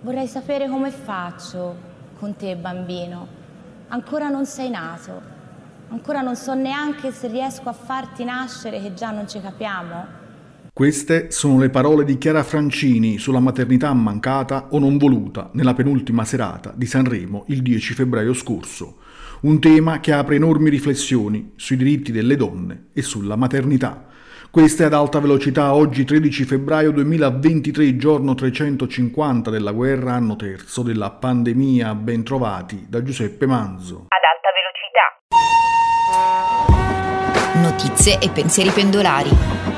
[0.00, 1.74] Vorrei sapere come faccio
[2.20, 3.26] con te, bambino.
[3.88, 5.20] Ancora non sei nato.
[5.88, 10.06] Ancora non so neanche se riesco a farti nascere che già non ci capiamo.
[10.78, 16.24] Queste sono le parole di Chiara Francini sulla maternità mancata o non voluta nella penultima
[16.24, 18.98] serata di Sanremo il 10 febbraio scorso.
[19.40, 24.06] Un tema che apre enormi riflessioni sui diritti delle donne e sulla maternità.
[24.52, 30.84] Questa è ad alta velocità oggi 13 febbraio 2023, giorno 350 della guerra, anno terzo
[30.84, 31.92] della pandemia.
[31.96, 34.06] Bentrovati da Giuseppe Manzo.
[34.10, 34.48] Ad alta
[37.50, 37.66] velocità.
[37.68, 39.77] Notizie e pensieri pendolari.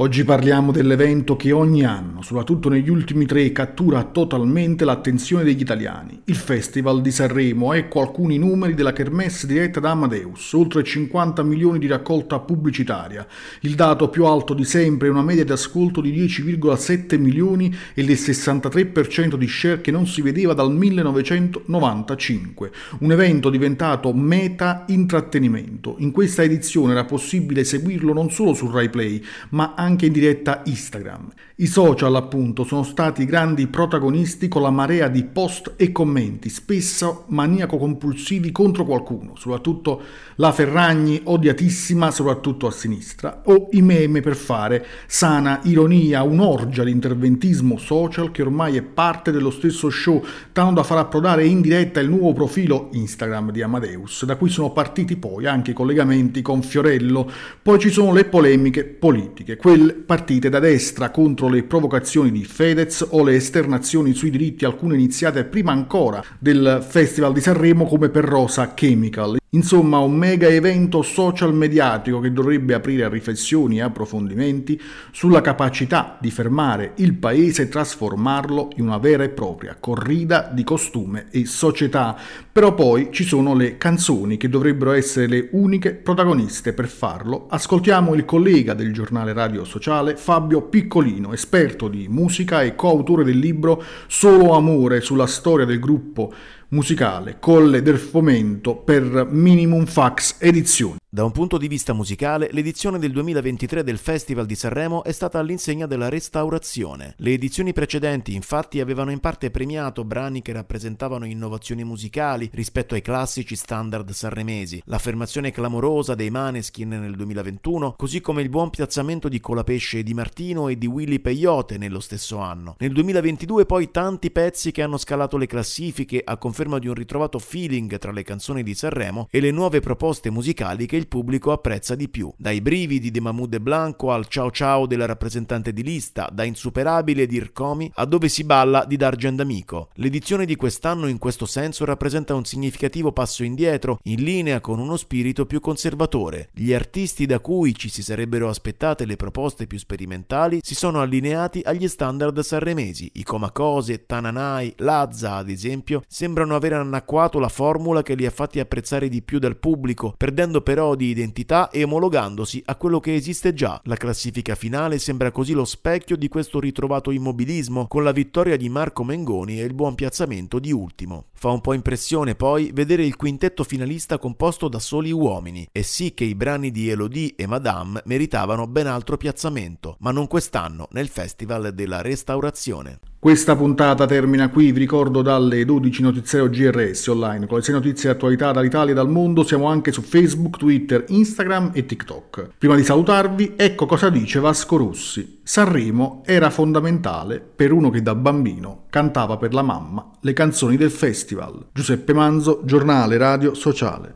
[0.00, 6.22] Oggi parliamo dell'evento che ogni anno, soprattutto negli ultimi tre, cattura totalmente l'attenzione degli italiani,
[6.24, 7.74] il Festival di Sanremo.
[7.74, 13.26] Ecco alcuni numeri della kermesse diretta da Amadeus, oltre 50 milioni di raccolta pubblicitaria,
[13.60, 18.08] il dato più alto di sempre, una media di ascolto di 10,7 milioni e il
[18.08, 22.70] 63% di share che non si vedeva dal 1995.
[23.00, 25.96] Un evento diventato meta intrattenimento.
[25.98, 30.12] In questa edizione era possibile seguirlo non solo su Rai Play, ma anche anche in
[30.12, 31.32] diretta Instagram.
[31.56, 37.24] I social, appunto, sono stati grandi protagonisti con la marea di post e commenti, spesso
[37.28, 40.00] maniaco-compulsivi contro qualcuno, soprattutto
[40.36, 46.92] la Ferragni, odiatissima soprattutto a sinistra, o i meme per fare sana ironia, un'orgia di
[46.92, 52.00] interventismo social che ormai è parte dello stesso show, tanto da far approdare in diretta
[52.00, 56.62] il nuovo profilo Instagram di Amadeus, da cui sono partiti poi anche i collegamenti con
[56.62, 57.30] Fiorello.
[57.60, 63.06] Poi ci sono le polemiche politiche, quelle partite da destra contro le provocazioni di Fedez
[63.10, 68.24] o le esternazioni sui diritti, alcune iniziate prima ancora del Festival di Sanremo come per
[68.24, 69.39] Rosa Chemical.
[69.52, 76.16] Insomma, un mega evento social mediatico che dovrebbe aprire a riflessioni e approfondimenti sulla capacità
[76.20, 81.46] di fermare il paese e trasformarlo in una vera e propria corrida di costume e
[81.46, 82.16] società.
[82.52, 87.48] Però poi ci sono le canzoni che dovrebbero essere le uniche protagoniste per farlo.
[87.50, 93.38] Ascoltiamo il collega del giornale radio sociale Fabio Piccolino, esperto di musica e coautore del
[93.38, 96.32] libro Solo Amore sulla storia del gruppo
[96.70, 100.99] musicale Colle del Fomento per Minimum Fax Edizioni.
[101.12, 105.40] Da un punto di vista musicale, l'edizione del 2023 del Festival di Sanremo è stata
[105.40, 107.14] all'insegna della restaurazione.
[107.16, 113.02] Le edizioni precedenti, infatti, avevano in parte premiato brani che rappresentavano innovazioni musicali rispetto ai
[113.02, 119.40] classici standard sanremesi, l'affermazione clamorosa dei Maneskin nel 2021, così come il buon piazzamento di
[119.40, 122.76] Colapesce Di Martino e di Willy Peyote nello stesso anno.
[122.78, 127.40] Nel 2022 poi tanti pezzi che hanno scalato le classifiche a conferma di un ritrovato
[127.40, 131.94] feeling tra le canzoni di Sanremo e le nuove proposte musicali che il pubblico apprezza
[131.94, 136.28] di più, dai brividi di Mahmoud e Blanco al ciao ciao della rappresentante di lista,
[136.30, 139.88] da Insuperabile di Ircomi a Dove si balla di Dargen Amico.
[139.94, 144.96] L'edizione di quest'anno in questo senso rappresenta un significativo passo indietro, in linea con uno
[144.96, 146.50] spirito più conservatore.
[146.52, 151.62] Gli artisti da cui ci si sarebbero aspettate le proposte più sperimentali si sono allineati
[151.64, 153.10] agli standard sanremesi.
[153.14, 158.60] I Comacose, Tananai, Lazza, ad esempio, sembrano aver annacquato la formula che li ha fatti
[158.60, 163.52] apprezzare di più dal pubblico, perdendo però di identità e omologandosi a quello che esiste
[163.52, 163.80] già.
[163.84, 168.68] La classifica finale sembra così lo specchio di questo ritrovato immobilismo, con la vittoria di
[168.68, 171.26] Marco Mengoni e il buon piazzamento di ultimo.
[171.32, 176.14] Fa un po' impressione poi vedere il quintetto finalista composto da soli uomini, e sì
[176.14, 181.08] che i brani di Elodie e Madame meritavano ben altro piazzamento, ma non quest'anno nel
[181.08, 183.00] Festival della Restaurazione.
[183.22, 188.08] Questa puntata termina qui, vi ricordo dalle 12 notiziario GRS online, con le 6 notizie
[188.08, 192.52] di attualità dall'Italia e dal mondo, siamo anche su Facebook, Twitter, Instagram e TikTok.
[192.56, 195.40] Prima di salutarvi, ecco cosa dice Vasco Rossi.
[195.42, 200.90] Sanremo era fondamentale per uno che da bambino cantava per la mamma le canzoni del
[200.90, 201.66] festival.
[201.74, 204.14] Giuseppe Manzo, giornale radio sociale.